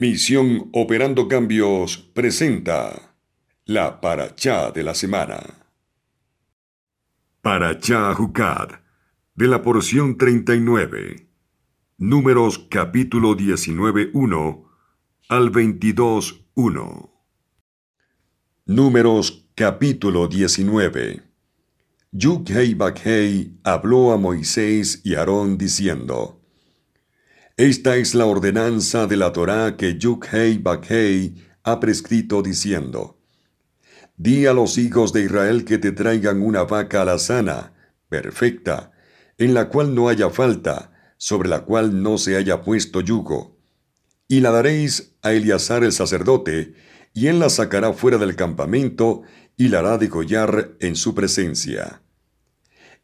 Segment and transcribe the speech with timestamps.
[0.00, 3.18] Misión Operando Cambios presenta
[3.66, 5.42] la Parachá de la semana.
[7.42, 8.80] Parachá Jucad,
[9.34, 11.28] de la porción 39,
[11.98, 14.64] números capítulo 19.1
[15.28, 17.10] al 22.1.
[18.64, 21.22] Números capítulo 19.
[22.12, 26.39] Yuk-hei Bakhei habló a Moisés y Aarón diciendo,
[27.62, 33.18] esta es la ordenanza de la Torá que Yuk-hei Bakhei ha prescrito diciendo:
[34.16, 37.74] Di a los hijos de Israel que te traigan una vaca alazana,
[38.08, 38.92] perfecta,
[39.36, 43.58] en la cual no haya falta, sobre la cual no se haya puesto yugo.
[44.26, 46.72] Y la daréis a Eleazar el sacerdote,
[47.12, 49.20] y él la sacará fuera del campamento
[49.58, 52.00] y la hará degollar en su presencia.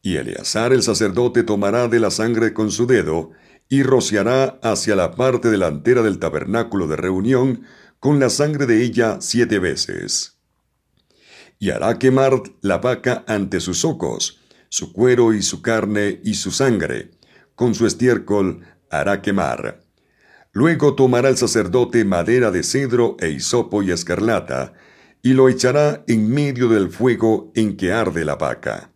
[0.01, 3.33] Y Eleazar el sacerdote tomará de la sangre con su dedo,
[3.69, 7.63] y rociará hacia la parte delantera del tabernáculo de reunión
[7.99, 10.39] con la sangre de ella siete veces.
[11.59, 16.51] Y hará quemar la vaca ante sus ojos, su cuero y su carne y su
[16.51, 17.13] sangre,
[17.55, 19.83] con su estiércol hará quemar.
[20.53, 24.75] Luego tomará el sacerdote madera de cedro e hisopo y escarlata,
[25.23, 28.93] y lo echará en medio del fuego en que arde la vaca.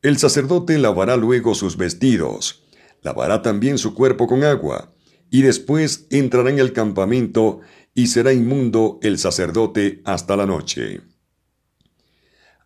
[0.00, 2.61] El sacerdote lavará luego sus vestidos,
[3.02, 4.94] lavará también su cuerpo con agua,
[5.30, 7.60] y después entrará en el campamento
[7.94, 11.00] y será inmundo el sacerdote hasta la noche.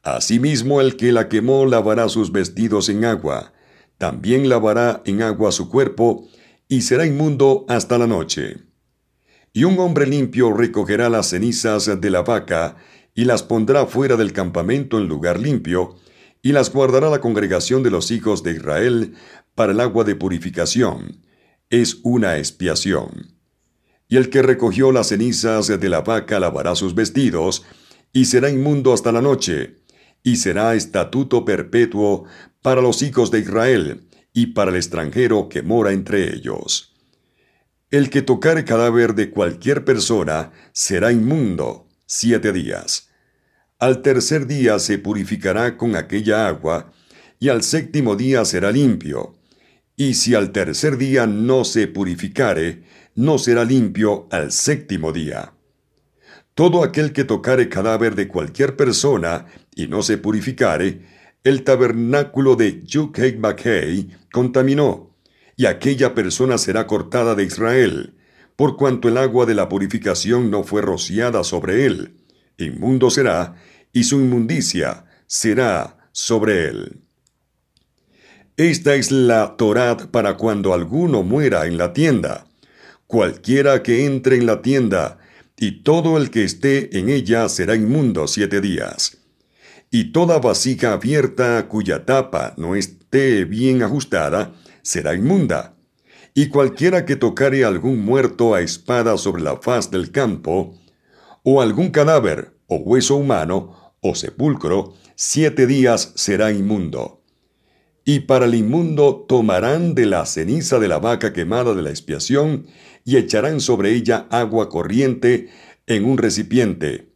[0.03, 3.53] Asimismo el que la quemó lavará sus vestidos en agua,
[3.99, 6.29] también lavará en agua su cuerpo,
[6.69, 8.59] y será inmundo hasta la noche.
[9.53, 12.77] Y un hombre limpio recogerá las cenizas de la vaca,
[13.15, 15.97] y las pondrá fuera del campamento en lugar limpio,
[16.43, 19.15] y las guardará la congregación de los hijos de Israel
[19.57, 21.23] para el agua de purificación.
[21.69, 23.35] Es una expiación.
[24.07, 27.65] Y el que recogió las cenizas de la vaca lavará sus vestidos,
[28.13, 29.79] y será inmundo hasta la noche,
[30.23, 32.25] y será estatuto perpetuo
[32.63, 36.95] para los hijos de Israel, y para el extranjero que mora entre ellos.
[37.91, 43.09] El que tocare cadáver de cualquier persona será inmundo siete días.
[43.79, 46.93] Al tercer día se purificará con aquella agua,
[47.39, 49.36] y al séptimo día será limpio,
[49.97, 52.83] y si al tercer día no se purificare,
[53.15, 55.55] no será limpio al séptimo día.
[56.55, 61.01] Todo aquel que tocare cadáver de cualquier persona y no se purificare,
[61.45, 63.39] el tabernáculo de Yukhei
[64.33, 65.17] contaminó,
[65.57, 68.15] y aquella persona será cortada de Israel,
[68.57, 72.17] por cuanto el agua de la purificación no fue rociada sobre él.
[72.59, 73.57] Inmundo será,
[73.93, 77.06] y su inmundicia será sobre él.
[78.57, 82.47] Esta es la Torad para cuando alguno muera en la tienda.
[83.07, 85.19] Cualquiera que entre en la tienda,
[85.59, 89.19] y todo el que esté en ella será inmundo siete días.
[89.91, 95.77] Y toda vasija abierta cuya tapa no esté bien ajustada, será inmunda.
[96.33, 100.75] Y cualquiera que tocare algún muerto a espada sobre la faz del campo,
[101.43, 107.17] o algún cadáver, o hueso humano, o sepulcro, siete días será inmundo
[108.09, 112.67] y para el inmundo tomarán de la ceniza de la vaca quemada de la expiación
[113.05, 115.49] y echarán sobre ella agua corriente
[115.89, 117.11] en un recipiente.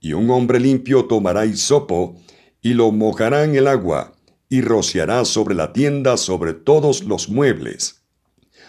[0.00, 2.16] Y un hombre limpio tomará hisopo
[2.62, 4.14] y lo mojará en el agua
[4.48, 8.06] y rociará sobre la tienda sobre todos los muebles,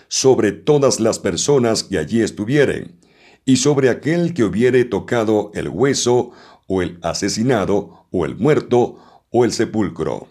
[0.10, 3.00] sobre todas las personas que allí estuvieren,
[3.46, 6.32] y sobre aquel que hubiere tocado el hueso
[6.68, 8.98] o el asesinado o el muerto
[9.30, 10.28] o el sepulcro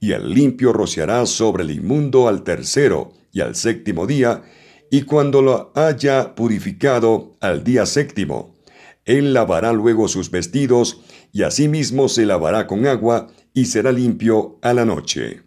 [0.00, 4.42] y el limpio rociará sobre el inmundo al tercero y al séptimo día,
[4.90, 8.54] y cuando lo haya purificado al día séptimo,
[9.04, 11.00] él lavará luego sus vestidos,
[11.32, 15.42] y asimismo se lavará con agua, y será limpio a la noche.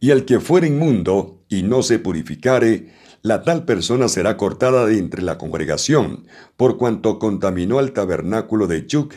[0.00, 2.92] Y el que fuere inmundo y no se purificare,
[3.22, 6.26] la tal persona será cortada de entre la congregación,
[6.56, 9.14] por cuanto contaminó el tabernáculo de Chuk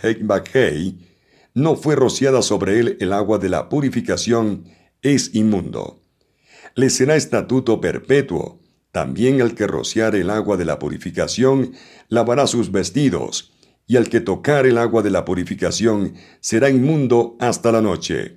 [1.56, 4.66] no fue rociada sobre él el agua de la purificación,
[5.02, 6.04] es inmundo.
[6.76, 8.60] Le será estatuto perpetuo.
[8.92, 11.72] También el que rociare el agua de la purificación
[12.10, 13.54] lavará sus vestidos,
[13.88, 18.36] y el que tocar el agua de la purificación será inmundo hasta la noche.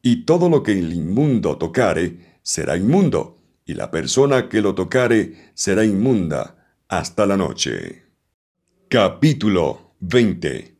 [0.00, 5.50] Y todo lo que el inmundo tocare será inmundo, y la persona que lo tocare
[5.54, 8.04] será inmunda hasta la noche.
[8.88, 10.73] Capítulo 20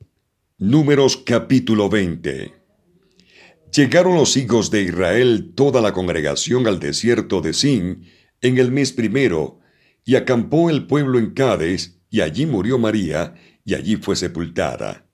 [0.56, 2.55] Números capítulo 20
[3.75, 8.05] Llegaron los hijos de Israel toda la congregación al desierto de Sin
[8.41, 9.59] en el mes primero,
[10.05, 13.35] Y acampó el pueblo en Cades, y allí murió María,
[13.65, 15.11] y allí fue sepultada.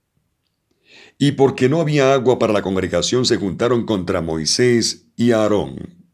[1.16, 6.04] Y porque no había agua para la congregación, se juntaron contra Moisés y Aarón.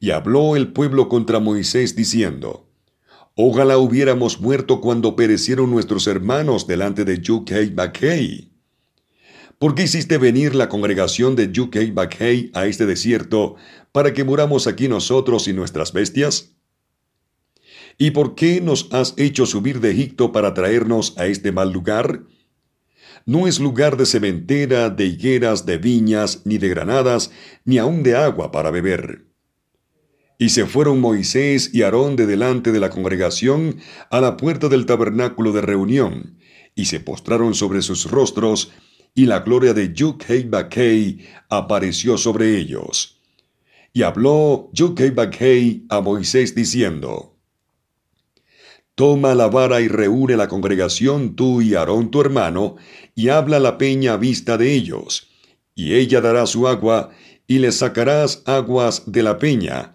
[0.00, 2.71] Y habló el pueblo contra Moisés diciendo,
[3.34, 8.52] Ojalá hubiéramos muerto cuando perecieron nuestros hermanos delante de Yukei Bakei.
[9.58, 13.54] ¿Por qué hiciste venir la congregación de Yukei Bakei a este desierto
[13.90, 16.56] para que muramos aquí nosotros y nuestras bestias?
[17.96, 22.24] ¿Y por qué nos has hecho subir de Egipto para traernos a este mal lugar?
[23.24, 27.30] No es lugar de cementera, de higueras, de viñas, ni de granadas,
[27.64, 29.31] ni aun de agua para beber.
[30.42, 33.76] Y se fueron Moisés y Aarón de delante de la congregación
[34.10, 36.36] a la puerta del tabernáculo de reunión,
[36.74, 38.72] y se postraron sobre sus rostros,
[39.14, 40.50] y la gloria de Yukhei
[41.48, 43.20] apareció sobre ellos.
[43.92, 47.36] Y habló Yukhei a Moisés diciendo,
[48.96, 52.74] Toma la vara y reúne la congregación tú y Aarón tu hermano,
[53.14, 55.28] y habla la peña a vista de ellos,
[55.76, 57.10] y ella dará su agua,
[57.46, 59.94] y le sacarás aguas de la peña,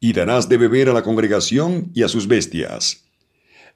[0.00, 3.04] y darás de beber a la congregación y a sus bestias.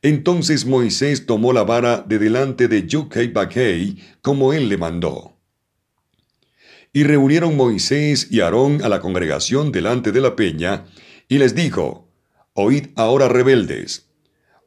[0.03, 2.87] Entonces Moisés tomó la vara de delante de
[3.33, 5.37] Bakei, como él le mandó.
[6.93, 10.87] Y reunieron Moisés y Aarón a la congregación delante de la peña,
[11.29, 12.09] y les dijo,
[12.55, 14.11] Oíd ahora rebeldes,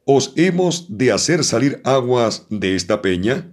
[0.04, 3.52] ¿os hemos de hacer salir aguas de esta peña?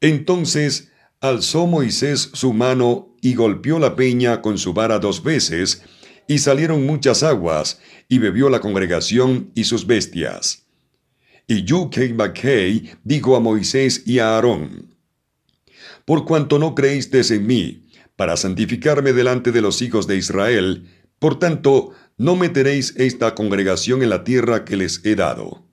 [0.00, 5.82] Entonces alzó Moisés su mano y golpeó la peña con su vara dos veces,
[6.26, 10.66] y salieron muchas aguas, y bebió la congregación y sus bestias.
[11.46, 11.64] Y
[12.12, 14.94] Bakei dijo a Moisés y a Aarón,
[16.04, 20.88] Por cuanto no creísteis en mí, para santificarme delante de los hijos de Israel,
[21.18, 25.64] por tanto, no meteréis esta congregación en la tierra que les he dado.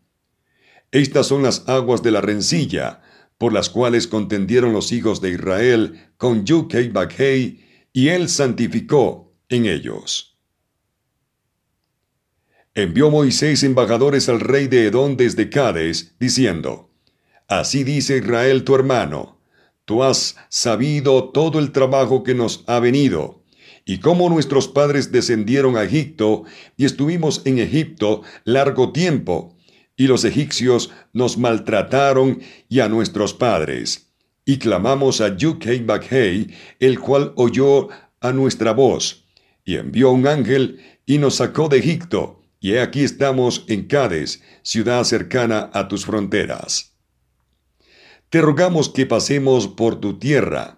[0.92, 3.02] Estas son las aguas de la rencilla,
[3.38, 6.92] por las cuales contendieron los hijos de Israel con Yukei
[7.94, 10.31] y él santificó en ellos.
[12.74, 16.90] Envió Moisés embajadores al rey de Edom desde Cades, diciendo,
[17.50, 19.42] Así dice Israel tu hermano,
[19.84, 23.44] tú has sabido todo el trabajo que nos ha venido,
[23.84, 26.46] y cómo nuestros padres descendieron a Egipto,
[26.78, 29.58] y estuvimos en Egipto largo tiempo,
[29.98, 32.40] y los egipcios nos maltrataron
[32.70, 34.14] y a nuestros padres.
[34.46, 37.90] Y clamamos a Yukhei Bakhei, el cual oyó
[38.22, 39.26] a nuestra voz,
[39.66, 45.04] y envió un ángel y nos sacó de Egipto, y aquí estamos en Cades, ciudad
[45.04, 46.94] cercana a tus fronteras.
[48.30, 50.78] Te rogamos que pasemos por tu tierra.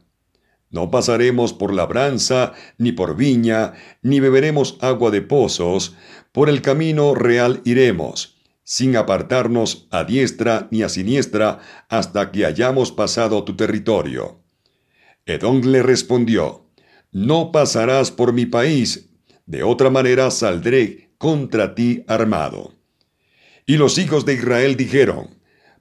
[0.69, 5.93] No pasaremos por labranza, ni por viña, ni beberemos agua de pozos,
[6.31, 11.59] por el camino real iremos, sin apartarnos a diestra ni a siniestra
[11.89, 14.39] hasta que hayamos pasado tu territorio.
[15.25, 16.65] Edom le respondió,
[17.11, 19.09] No pasarás por mi país,
[19.45, 22.73] de otra manera saldré contra ti armado.
[23.65, 25.29] Y los hijos de Israel dijeron,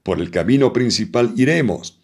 [0.05, 2.01] por el camino principal iremos,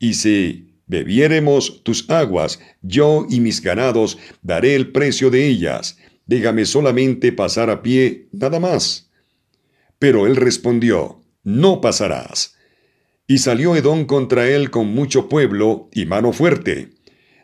[0.00, 6.64] y si bebiéremos tus aguas, yo y mis ganados daré el precio de ellas, déjame
[6.64, 9.08] solamente pasar a pie, nada más.
[10.00, 12.56] Pero él respondió, no pasarás.
[13.28, 16.90] Y salió Edom contra él con mucho pueblo y mano fuerte.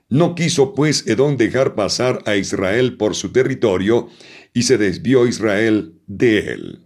[0.08, 4.08] No quiso pues Edom dejar pasar a Israel por su territorio,
[4.56, 6.80] y se desvió Israel de él.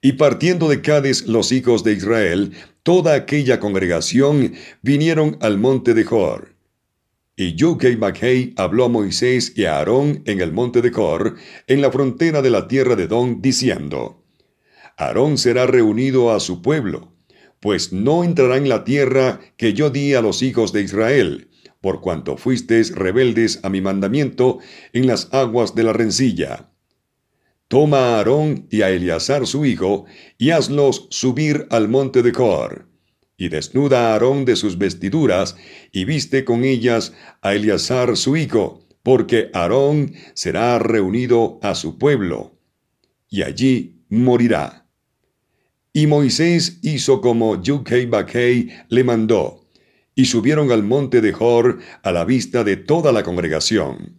[0.00, 2.52] Y partiendo de Cades los hijos de Israel,
[2.84, 6.54] toda aquella congregación vinieron al monte de Jor.
[7.34, 11.34] Y Yukei Maghei habló a Moisés y a Aarón en el monte de Jor,
[11.66, 14.22] en la frontera de la tierra de Don, diciendo,
[14.96, 17.12] Aarón será reunido a su pueblo,
[17.58, 21.47] pues no entrará en la tierra que yo di a los hijos de Israel,
[21.80, 24.58] por cuanto fuisteis rebeldes a mi mandamiento
[24.92, 26.70] en las aguas de la rencilla.
[27.68, 30.06] Toma a Aarón y a Eleazar su hijo,
[30.38, 32.88] y hazlos subir al monte de Cor.
[33.36, 35.54] Y desnuda a Aarón de sus vestiduras,
[35.92, 42.58] y viste con ellas a Eleazar su hijo, porque Aarón será reunido a su pueblo,
[43.28, 44.86] y allí morirá.
[45.92, 49.57] Y Moisés hizo como Yukei Bakei le mandó,
[50.18, 54.16] y subieron al monte de Jor a la vista de toda la congregación.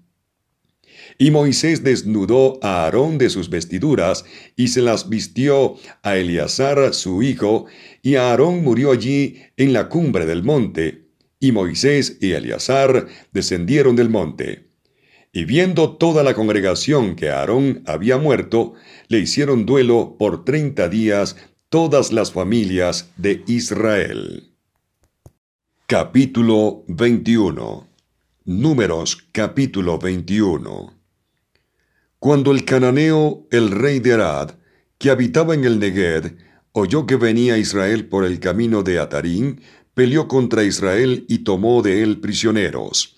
[1.17, 4.23] Y Moisés desnudó a Aarón de sus vestiduras
[4.55, 7.65] y se las vistió a Eleazar su hijo,
[8.01, 14.07] y Aarón murió allí en la cumbre del monte, y Moisés y Eleazar descendieron del
[14.09, 14.69] monte.
[15.33, 18.73] Y viendo toda la congregación que Aarón había muerto,
[19.09, 21.35] le hicieron duelo por treinta días
[21.67, 24.48] todas las familias de Israel.
[25.91, 27.88] Capítulo 21
[28.46, 30.93] Números capítulo 21
[32.19, 34.51] Cuando el cananeo, el rey de Arad,
[35.00, 36.34] que habitaba en el Negued,
[36.74, 39.62] oyó que venía Israel por el camino de Atarín,
[39.96, 43.17] peleó contra Israel y tomó de él prisioneros.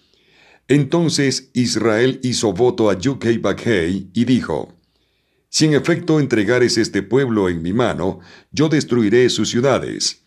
[0.70, 4.74] Entonces Israel hizo voto a Yukei Bakhei y dijo,
[5.50, 10.22] Si en efecto entregares este pueblo en mi mano, yo destruiré sus ciudades.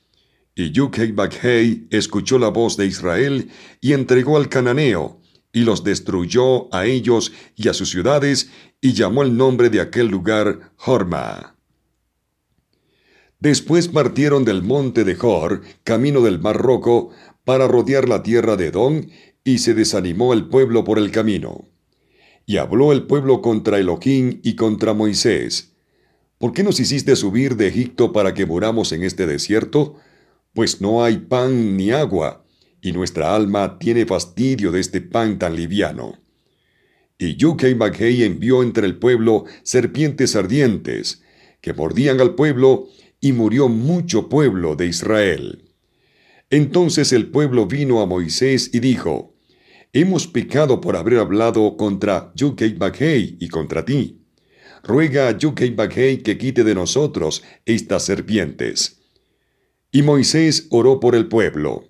[0.55, 5.21] Y Yukei escuchó la voz de Israel y entregó al cananeo,
[5.53, 10.09] y los destruyó a ellos y a sus ciudades, y llamó el nombre de aquel
[10.09, 11.57] lugar Horma.
[13.41, 17.11] Después partieron del monte de Hor, camino del mar Rojo,
[17.45, 19.03] para rodear la tierra de Edom,
[19.45, 21.69] y se desanimó el pueblo por el camino.
[22.47, 25.75] Y habló el pueblo contra Elohim y contra Moisés.
[26.39, 29.97] ¿Por qué nos hiciste subir de Egipto para que muramos en este desierto?
[30.55, 32.47] Pues no hay pan ni agua,
[32.81, 36.21] y nuestra alma tiene fastidio de este pan tan liviano.
[37.19, 41.23] Y Yukei Maghei envió entre el pueblo serpientes ardientes,
[41.61, 42.89] que mordían al pueblo,
[43.21, 45.73] y murió mucho pueblo de Israel.
[46.51, 49.35] Entonces el pueblo vino a Moisés y dijo,
[49.93, 54.21] Hemos pecado por haber hablado contra Yukei Baghei y contra ti.
[54.83, 59.04] Ruega a Yukei Baghei que quite de nosotros estas serpientes.
[59.95, 61.85] Y Moisés oró por el pueblo.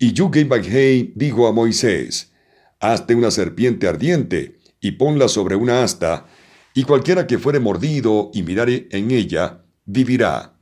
[0.00, 2.32] Y Baghei dijo a Moisés,
[2.80, 6.26] Hazte una serpiente ardiente y ponla sobre una asta,
[6.74, 10.58] y cualquiera que fuere mordido y mirare en ella, vivirá.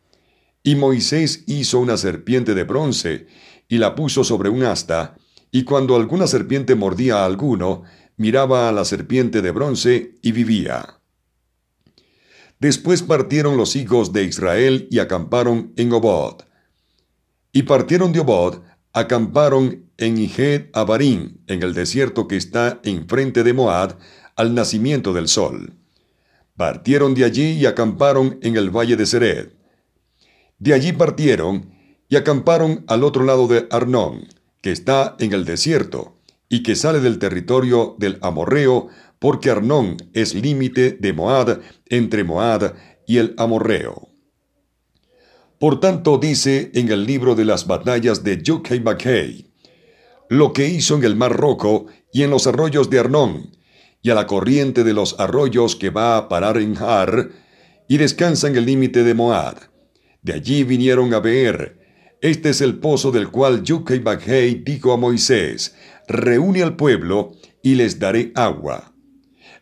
[0.62, 3.28] Y Moisés hizo una serpiente de bronce,
[3.66, 5.16] y la puso sobre un asta,
[5.50, 7.84] y cuando alguna serpiente mordía a alguno,
[8.18, 11.01] miraba a la serpiente de bronce y vivía.
[12.62, 16.44] Después partieron los hijos de Israel y acamparon en Obod.
[17.52, 18.60] Y partieron de Obod,
[18.92, 23.98] acamparon en Ihed Abarim, en el desierto que está enfrente de Moab,
[24.36, 25.74] al nacimiento del sol.
[26.56, 29.48] Partieron de allí y acamparon en el valle de Sered.
[30.60, 31.68] De allí partieron
[32.08, 34.28] y acamparon al otro lado de Arnón,
[34.60, 36.16] que está en el desierto,
[36.48, 38.86] y que sale del territorio del Amorreo,
[39.22, 42.74] porque Arnón es límite de Moab entre Moab
[43.06, 44.08] y el Amorreo.
[45.60, 48.42] Por tanto, dice en el libro de las batallas de
[48.82, 49.46] Bakhei,
[50.28, 53.56] lo que hizo en el Mar Rojo y en los arroyos de Arnón,
[54.02, 57.30] y a la corriente de los arroyos que va a parar en Har,
[57.86, 59.70] y descansa en el límite de Moab.
[60.22, 61.78] De allí vinieron a ver,
[62.22, 64.02] este es el pozo del cual Yukei
[64.64, 65.76] dijo a Moisés,
[66.08, 68.91] reúne al pueblo y les daré agua.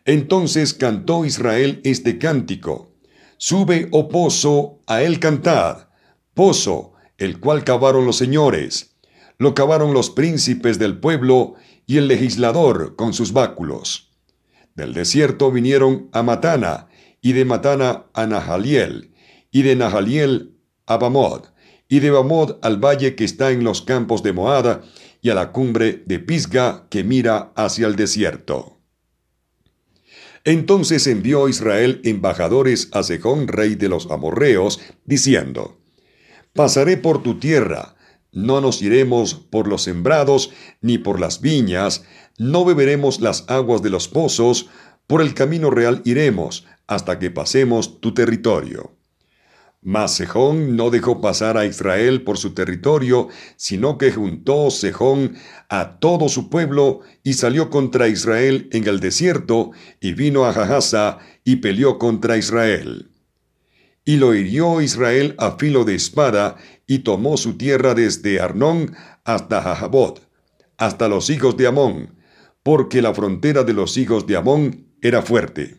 [0.05, 2.91] Entonces cantó Israel este cántico,
[3.37, 5.87] Sube, oh pozo, a él cantad,
[6.33, 8.95] pozo, el cual cavaron los señores,
[9.37, 11.55] lo cavaron los príncipes del pueblo
[11.87, 14.11] y el legislador con sus báculos.
[14.75, 16.87] Del desierto vinieron a Matana,
[17.21, 19.11] y de Matana a Nahaliel,
[19.51, 21.45] y de Nahaliel a Bamod,
[21.89, 24.81] y de Bamod al valle que está en los campos de Moada,
[25.21, 28.80] y a la cumbre de Pisga que mira hacia el desierto.
[30.43, 35.77] Entonces envió Israel embajadores a Sejón, rey de los amorreos, diciendo,
[36.53, 37.95] Pasaré por tu tierra,
[38.31, 42.03] no nos iremos por los sembrados, ni por las viñas,
[42.37, 44.67] no beberemos las aguas de los pozos,
[45.05, 48.91] por el camino real iremos, hasta que pasemos tu territorio.
[49.83, 55.35] Mas Sejón no dejó pasar a Israel por su territorio, sino que juntó Sejón
[55.69, 61.17] a todo su pueblo y salió contra Israel en el desierto, y vino a Jahasa
[61.43, 63.09] y peleó contra Israel.
[64.05, 69.63] Y lo hirió Israel a filo de espada, y tomó su tierra desde Arnón hasta
[69.63, 70.29] Jajabot,
[70.77, 72.19] hasta los hijos de Amón,
[72.61, 75.77] porque la frontera de los hijos de Amón era fuerte.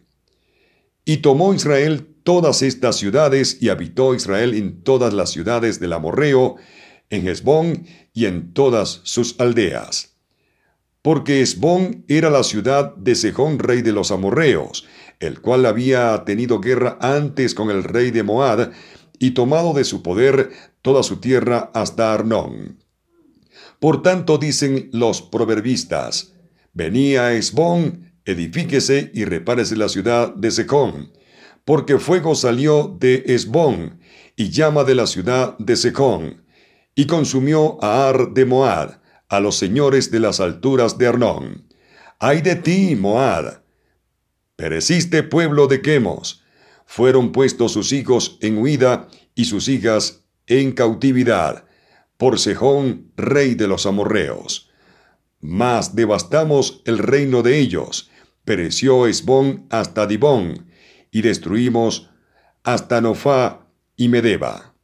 [1.04, 6.56] Y tomó Israel todas estas ciudades y habitó Israel en todas las ciudades del Amorreo,
[7.10, 10.16] en Hezbón y en todas sus aldeas.
[11.02, 14.86] Porque Hezbón era la ciudad de Sejón, rey de los amorreos,
[15.20, 18.72] el cual había tenido guerra antes con el rey de Moab
[19.18, 20.50] y tomado de su poder
[20.80, 22.78] toda su tierra hasta Arnón.
[23.78, 26.32] Por tanto dicen los proverbistas,
[26.72, 31.12] venía Hezbón edifíquese y repárese la ciudad de Secón,
[31.64, 34.00] porque fuego salió de Esbón
[34.36, 36.44] y llama de la ciudad de Secón,
[36.94, 41.68] y consumió a Ar de Moab, a los señores de las alturas de Arnón.
[42.18, 43.62] ¡Ay de ti, Moab!
[44.56, 46.42] Pereciste pueblo de Quemos.
[46.84, 51.64] Fueron puestos sus hijos en huida y sus hijas en cautividad
[52.22, 54.70] por Sejón, rey de los amorreos.
[55.40, 58.12] Mas devastamos el reino de ellos.
[58.44, 60.68] Pereció Esbón hasta Dibón,
[61.12, 62.10] y destruimos
[62.64, 64.74] hasta Nofá y Medeba.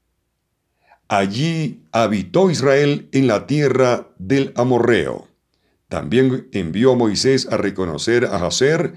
[1.08, 5.26] Allí habitó Israel en la tierra del amorreo.
[5.88, 8.94] También envió Moisés a reconocer a Jaser,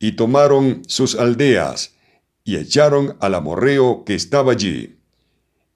[0.00, 1.94] y tomaron sus aldeas,
[2.44, 4.98] y echaron al amorreo que estaba allí.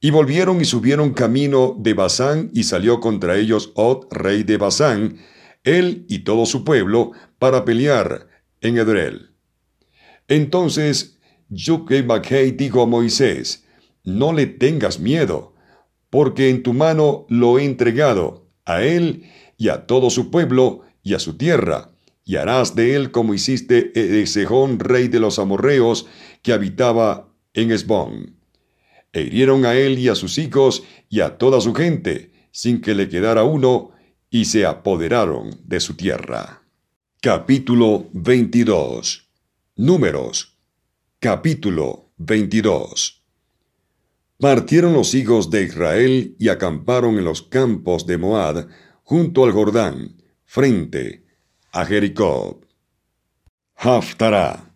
[0.00, 5.18] Y volvieron y subieron camino de Basán, y salió contra ellos Od, rey de Basán,
[5.64, 8.28] él y todo su pueblo, para pelear
[8.62, 9.27] en Edrel.
[10.28, 11.18] Entonces
[11.49, 12.04] Yuke
[12.56, 13.64] dijo a Moisés,
[14.04, 15.54] No le tengas miedo,
[16.11, 19.25] porque en tu mano lo he entregado, a él
[19.56, 21.90] y a todo su pueblo y a su tierra,
[22.25, 26.06] y harás de él como hiciste de Sejón, rey de los amorreos,
[26.42, 28.38] que habitaba en Esbón
[29.12, 32.94] e hirieron a él y a sus hijos y a toda su gente, sin que
[32.94, 33.92] le quedara uno,
[34.30, 36.62] y se apoderaron de su tierra.
[37.20, 39.27] Capítulo 22
[39.80, 40.58] Números
[41.20, 43.25] Capítulo 22
[44.40, 48.66] Partieron los hijos de Israel y acamparon en los campos de Moab,
[49.04, 51.26] junto al Jordán, frente
[51.70, 52.61] a Jericó.
[53.76, 54.75] Haftará.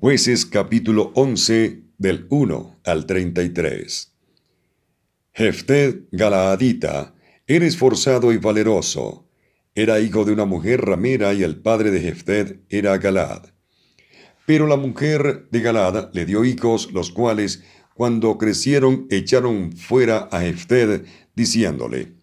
[0.00, 4.12] Jueces capítulo 11 del 1 al 33.
[5.34, 7.14] Jefted Galaadita
[7.46, 9.28] era esforzado y valeroso.
[9.76, 13.52] Era hijo de una mujer ramera y el padre de Jefted era Galad.
[14.46, 17.62] Pero la mujer de Galad le dio hijos, los cuales,
[17.94, 21.04] cuando crecieron, echaron fuera a Jefted,
[21.36, 22.14] diciéndole,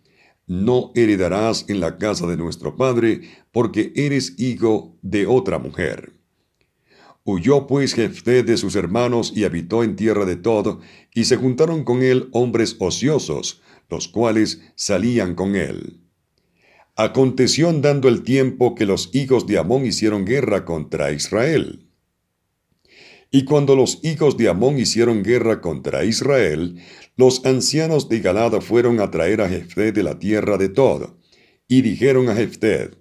[0.47, 6.13] No heredarás en la casa de nuestro padre, porque eres hijo de otra mujer.
[7.23, 10.79] Huyó pues Jefté de sus hermanos y habitó en tierra de Tod,
[11.13, 16.01] y se juntaron con él hombres ociosos, los cuales salían con él.
[16.95, 21.88] Aconteció andando el tiempo que los hijos de Amón hicieron guerra contra Israel.
[23.31, 26.81] Y cuando los hijos de Amón hicieron guerra contra Israel,
[27.15, 31.15] los ancianos de Galada fueron a traer a Jefté de la tierra de Tod,
[31.67, 32.91] y dijeron a Jefté,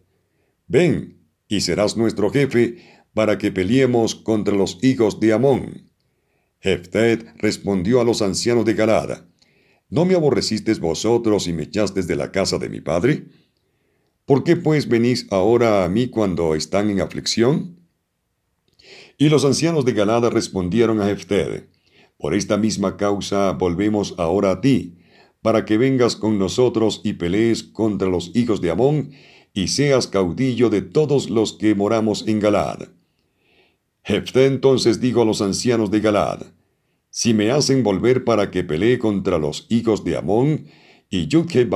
[0.66, 2.76] Ven, y serás nuestro jefe,
[3.14, 5.90] para que peleemos contra los hijos de Amón.
[6.60, 9.28] Jeftet respondió a los ancianos de Galada,
[9.90, 13.28] ¿No me aborrecisteis vosotros y me echasteis de la casa de mi padre?
[14.26, 17.78] ¿Por qué pues venís ahora a mí cuando están en aflicción?
[19.20, 21.64] Y los ancianos de Galada respondieron a Jefted,
[22.18, 24.94] Por esta misma causa volvemos ahora a ti,
[25.42, 29.10] para que vengas con nosotros y pelees contra los hijos de Amón,
[29.52, 32.90] y seas caudillo de todos los que moramos en Galad.
[34.04, 36.42] Jefté entonces dijo a los ancianos de Galad,
[37.10, 40.66] Si me hacen volver para que pelee contra los hijos de Amón,
[41.10, 41.68] y Yudhe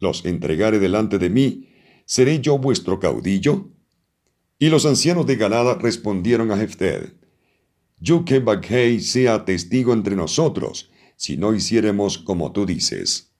[0.00, 1.68] los entregare delante de mí,
[2.06, 3.75] ¿seré yo vuestro caudillo?
[4.58, 7.12] Y los ancianos de Galad respondieron a Jefté,
[7.98, 13.32] Yudhe sea testigo entre nosotros, si no hiciéremos como tú dices.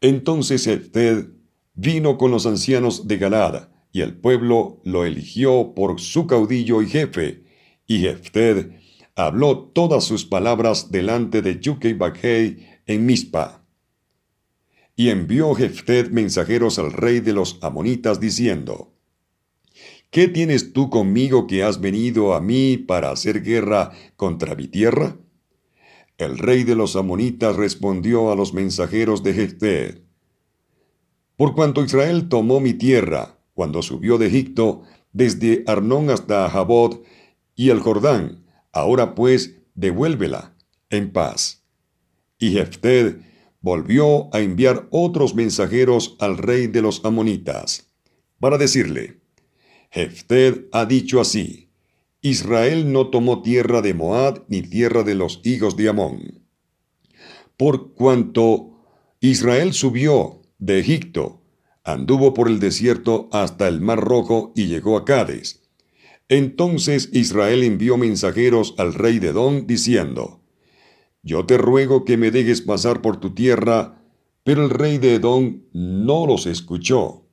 [0.00, 1.28] Entonces Jefté
[1.74, 6.88] vino con los ancianos de Galad, y el pueblo lo eligió por su caudillo y
[6.88, 7.44] jefe,
[7.86, 8.72] y Jefted
[9.14, 13.64] habló todas sus palabras delante de Yukei Bakhei en Mispa.
[14.94, 18.95] Y envió Jefted mensajeros al rey de los amonitas diciendo,
[20.10, 25.16] ¿Qué tienes tú conmigo que has venido a mí para hacer guerra contra mi tierra?
[26.16, 29.98] El rey de los amonitas respondió a los mensajeros de Jefted,
[31.36, 37.02] Por cuanto Israel tomó mi tierra, cuando subió de Egipto desde Arnón hasta Jabot
[37.54, 38.44] y el Jordán.
[38.72, 40.56] Ahora pues, devuélvela
[40.88, 41.64] en paz.
[42.38, 43.16] Y Jefted
[43.60, 47.90] volvió a enviar otros mensajeros al rey de los amonitas,
[48.38, 49.20] para decirle,
[49.96, 51.70] Jefted ha dicho así,
[52.20, 56.44] Israel no tomó tierra de Moab ni tierra de los hijos de Amón.
[57.56, 58.84] Por cuanto
[59.20, 61.40] Israel subió de Egipto
[61.82, 65.62] anduvo por el desierto hasta el mar rojo y llegó a Cades.
[66.28, 70.42] Entonces Israel envió mensajeros al rey de Edom diciendo,
[71.22, 74.02] Yo te ruego que me dejes pasar por tu tierra,
[74.44, 77.25] pero el rey de Edom no los escuchó.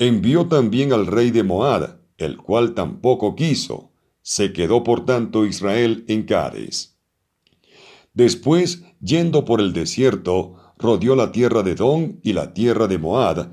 [0.00, 3.92] Envió también al rey de Moab, el cual tampoco quiso.
[4.22, 6.98] Se quedó por tanto Israel en Cades.
[8.14, 13.52] Después, yendo por el desierto, rodeó la tierra de Edom y la tierra de Moab,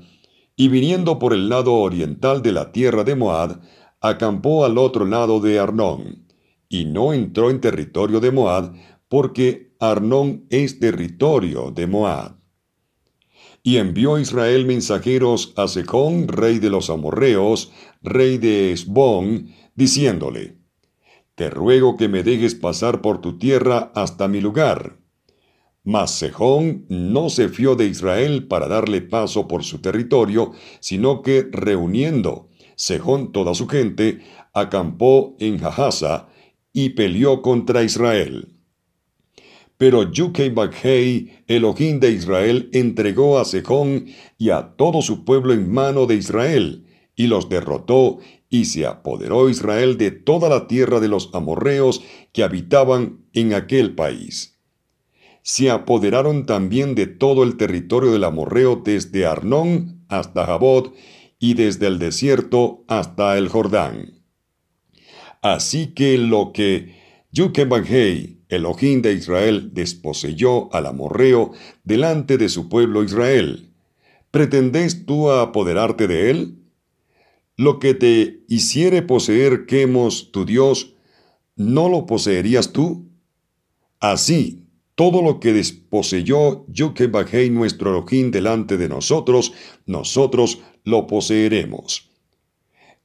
[0.56, 3.60] y viniendo por el lado oriental de la tierra de Moab,
[4.00, 6.28] acampó al otro lado de Arnón,
[6.66, 8.72] y no entró en territorio de Moab,
[9.10, 12.37] porque Arnón es territorio de Moab.
[13.68, 20.56] Y envió Israel mensajeros a Sejón, rey de los amorreos, rey de Esbón, diciéndole,
[21.34, 24.96] Te ruego que me dejes pasar por tu tierra hasta mi lugar.
[25.84, 31.46] Mas Sejón no se fió de Israel para darle paso por su territorio, sino que
[31.52, 34.22] reuniendo Sejón toda su gente,
[34.54, 36.30] acampó en Jahasa
[36.72, 38.57] y peleó contra Israel.
[39.78, 45.70] Pero Yukei Bakhei, Elohim de Israel, entregó a Sejón y a todo su pueblo en
[45.70, 48.18] mano de Israel, y los derrotó,
[48.50, 53.94] y se apoderó Israel de toda la tierra de los amorreos que habitaban en aquel
[53.94, 54.58] país.
[55.42, 60.92] Se apoderaron también de todo el territorio del amorreo desde Arnón hasta Jabot,
[61.38, 64.24] y desde el desierto hasta el Jordán.
[65.40, 66.97] Así que lo que
[67.30, 71.52] Yukebanhei Elohim de Israel desposeyó al amorreo
[71.84, 73.70] delante de su pueblo Israel.
[74.30, 76.58] ¿Pretendés tú apoderarte de él?
[77.56, 80.94] Lo que te hiciere poseer Quemos, tu Dios,
[81.56, 83.10] ¿no lo poseerías tú?
[84.00, 89.52] Así, todo lo que desposeyó Yukebanhei nuestro Elohim delante de nosotros,
[89.86, 92.07] nosotros lo poseeremos.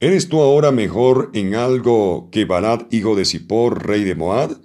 [0.00, 4.60] ¿Eres tú ahora mejor en algo que Balad, hijo de Zippor, rey de Moab?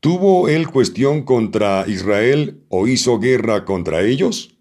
[0.00, 4.56] ¿Tuvo él cuestión contra Israel o hizo guerra contra ellos?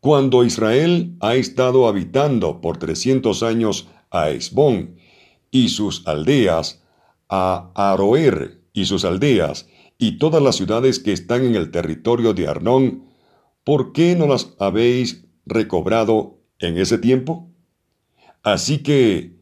[0.00, 4.96] Cuando Israel ha estado habitando por trescientos años a Esbón
[5.50, 6.82] y sus aldeas,
[7.28, 9.68] a Aroer y sus aldeas,
[9.98, 13.04] y todas las ciudades que están en el territorio de Arnón,
[13.64, 17.49] ¿por qué no las habéis recobrado en ese tiempo?
[18.42, 19.36] Así que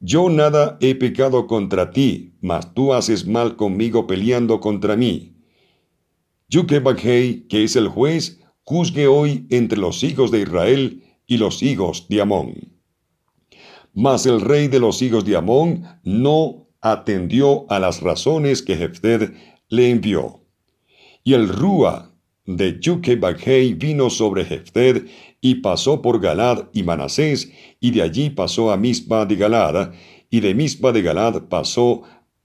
[0.00, 5.34] yo nada he pecado contra ti, mas tú haces mal conmigo peleando contra mí.
[6.48, 12.06] Yukebakhei, que es el juez, juzgue hoy entre los hijos de Israel y los hijos
[12.08, 12.54] de Amón.
[13.92, 19.32] Mas el rey de los hijos de Amón no atendió a las razones que Jefted
[19.68, 20.42] le envió.
[21.22, 22.12] Y el Rúa
[22.44, 25.06] de Yukebakhei vino sobre Jefted
[25.44, 29.92] y pasó por Galad y Manasés, y de allí pasó a Mispa de Galad,
[30.30, 32.00] y de Mispa de Galad pasó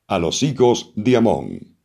[0.07, 1.77] a los hijos de Amón.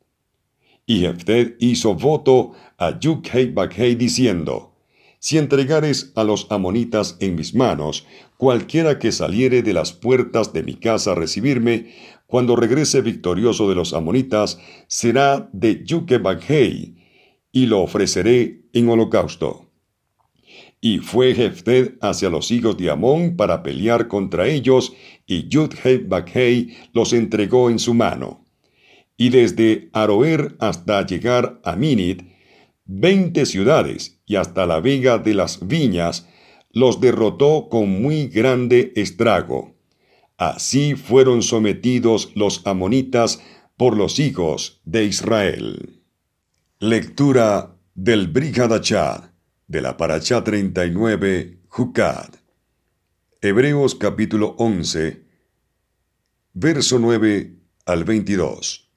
[0.86, 4.74] Y Jefted hizo voto a Yukhei Bakhei diciendo,
[5.20, 8.04] Si entregares a los amonitas en mis manos,
[8.36, 11.94] cualquiera que saliere de las puertas de mi casa a recibirme,
[12.26, 16.96] cuando regrese victorioso de los amonitas, será de Yukhei
[17.52, 19.63] y lo ofreceré en holocausto.
[20.84, 24.92] Y fue Jefted hacia los hijos de Amón para pelear contra ellos,
[25.26, 28.44] y Yudheb Bakhei los entregó en su mano.
[29.16, 32.24] Y desde Aroer hasta llegar a Minit,
[32.84, 36.28] veinte ciudades, y hasta la vega de las viñas,
[36.70, 39.78] los derrotó con muy grande estrago.
[40.36, 43.40] Así fueron sometidos los amonitas
[43.78, 46.02] por los hijos de Israel.
[46.78, 49.33] Lectura del Brigadachad
[49.66, 52.34] de la Parachá 39, Jukad.
[53.40, 55.24] Hebreos capítulo 11,
[56.52, 58.90] verso 9 al 22.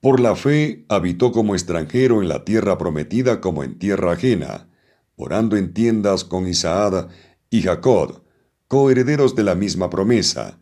[0.00, 4.68] Por la fe habitó como extranjero en la tierra prometida como en tierra ajena,
[5.16, 7.08] orando en tiendas con Isaac
[7.48, 8.22] y Jacob,
[8.68, 10.58] coherederos de la misma promesa,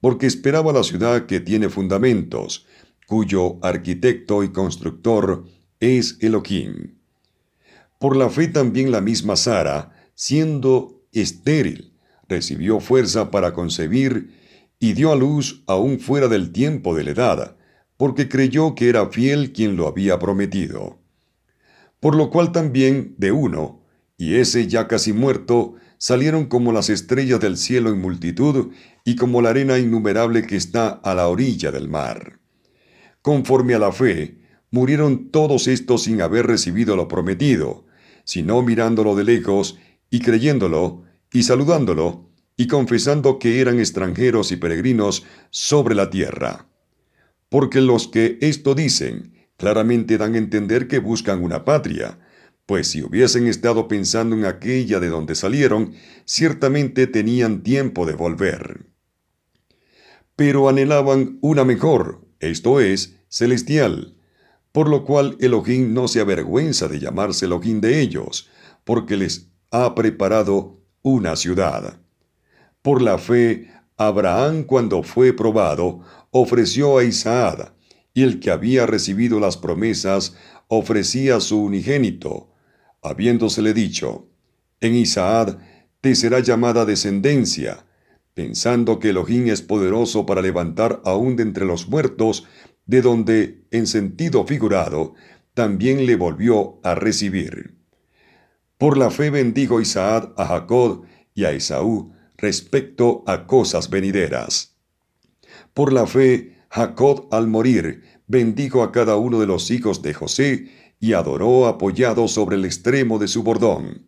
[0.00, 2.66] porque esperaba la ciudad que tiene fundamentos,
[3.08, 5.46] cuyo arquitecto y constructor
[5.80, 7.01] es Elohim.
[8.02, 11.96] Por la fe también la misma Sara, siendo estéril,
[12.28, 14.34] recibió fuerza para concebir
[14.80, 17.56] y dio a luz aún fuera del tiempo de la edad,
[17.96, 20.98] porque creyó que era fiel quien lo había prometido.
[22.00, 23.84] Por lo cual también de uno,
[24.18, 28.72] y ese ya casi muerto, salieron como las estrellas del cielo en multitud
[29.04, 32.40] y como la arena innumerable que está a la orilla del mar.
[33.20, 34.40] Conforme a la fe,
[34.72, 37.86] murieron todos estos sin haber recibido lo prometido,
[38.24, 39.78] sino mirándolo de lejos
[40.10, 46.68] y creyéndolo y saludándolo y confesando que eran extranjeros y peregrinos sobre la tierra.
[47.48, 52.18] Porque los que esto dicen claramente dan a entender que buscan una patria,
[52.66, 58.86] pues si hubiesen estado pensando en aquella de donde salieron, ciertamente tenían tiempo de volver.
[60.36, 64.16] Pero anhelaban una mejor, esto es, celestial,
[64.72, 68.48] por lo cual Elohim no se avergüenza de llamarse Elohim de ellos,
[68.84, 72.00] porque les ha preparado una ciudad.
[72.80, 77.74] Por la fe, Abraham cuando fue probado, ofreció a Isaac,
[78.14, 80.34] y el que había recibido las promesas
[80.68, 82.50] ofrecía su unigénito,
[83.02, 84.28] habiéndosele dicho,
[84.80, 85.58] en Isaac
[86.00, 87.86] te será llamada descendencia,
[88.34, 92.46] pensando que Elohim es poderoso para levantar aún de entre los muertos,
[92.86, 95.14] de donde, en sentido figurado,
[95.54, 97.76] también le volvió a recibir.
[98.78, 104.76] Por la fe bendijo Isaac a Jacob y a Esaú respecto a cosas venideras.
[105.74, 110.68] Por la fe, Jacob al morir bendijo a cada uno de los hijos de José
[110.98, 114.06] y adoró apoyado sobre el extremo de su bordón.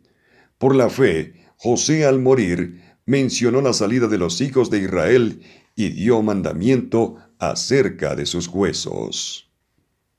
[0.58, 5.42] Por la fe, José al morir mencionó la salida de los hijos de Israel
[5.76, 7.16] y dio mandamiento
[7.50, 9.50] acerca de sus huesos.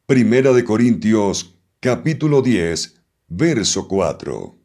[0.06, 4.58] Primera de Corintios capítulo 10 verso 4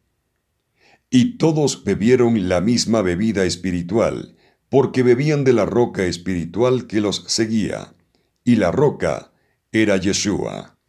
[1.10, 4.36] Y todos bebieron la misma bebida espiritual,
[4.68, 7.94] porque bebían de la roca espiritual que los seguía,
[8.44, 9.32] y la roca
[9.72, 10.79] era Yeshua.